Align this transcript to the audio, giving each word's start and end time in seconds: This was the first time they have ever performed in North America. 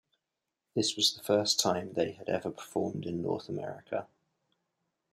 This 0.73 0.95
was 0.95 1.13
the 1.13 1.21
first 1.21 1.59
time 1.59 1.93
they 1.93 2.13
have 2.13 2.27
ever 2.27 2.49
performed 2.49 3.05
in 3.05 3.21
North 3.21 3.47
America. 3.49 4.07